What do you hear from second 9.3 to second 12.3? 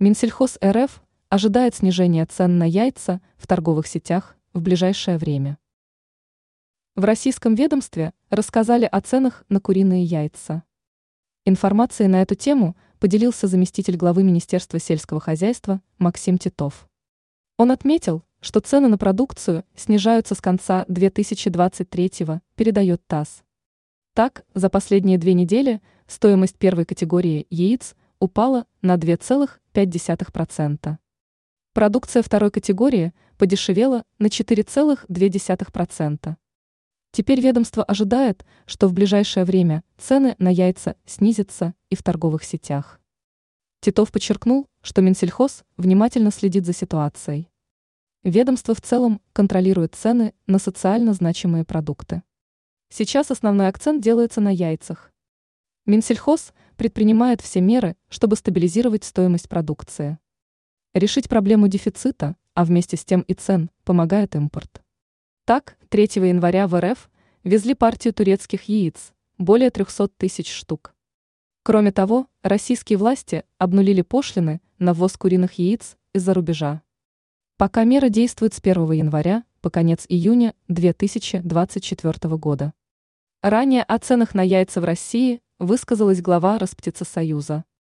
на куриные яйца. Информацией на